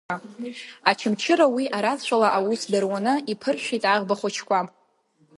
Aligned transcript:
Очамчыра 0.89 1.45
уи 1.55 1.65
арацәала 1.77 2.27
аус 2.37 2.61
дыруны 2.71 3.13
иԥыршәеит 3.31 3.83
аӷба 3.93 4.15
хәыҷқәа. 4.19 4.59